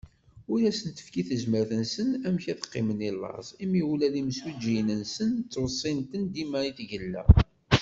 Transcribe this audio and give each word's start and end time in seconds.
Ur 0.51 0.59
asen-tefki 0.69 1.21
tezmert-nsen 1.29 2.09
amek 2.27 2.45
ad 2.51 2.59
qqimen 2.67 2.99
i 3.09 3.11
laẓ, 3.21 3.47
imi 3.63 3.81
ula 3.91 4.07
d 4.13 4.15
imsujjiyen-nsen 4.21 5.31
ttwessin-ten 5.35 6.23
dima 6.33 6.59
i 6.69 6.71
tgella. 6.77 7.23